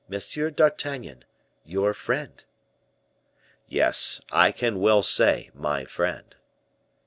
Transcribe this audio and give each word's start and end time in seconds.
d'Artagnan, 0.09 1.25
your 1.63 1.93
friend." 1.93 2.43
"Yes; 3.67 4.19
I 4.31 4.51
can 4.51 4.79
well 4.79 5.03
say 5.03 5.51
'my 5.53 5.85
friend. 5.85 6.33